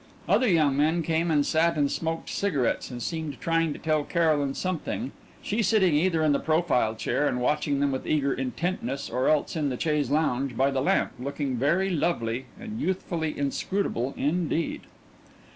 [0.27, 4.55] Other young men came and sat and smoked cigarettes, and seemed trying to tell Caroline
[4.55, 5.11] something
[5.43, 9.55] she sitting either in the profile chair and watching them with eager intentness or else
[9.55, 14.81] in the chaise longue by the lamp, looking very lovely and youthfully inscrutable indeed.